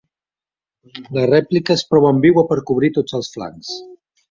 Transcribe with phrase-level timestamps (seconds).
[1.17, 3.73] La rèplica és prou ambigua per cobrir tots els flancs.